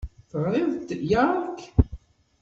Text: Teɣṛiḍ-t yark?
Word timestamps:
Teɣṛiḍ-t 0.31 0.89
yark? 1.09 1.59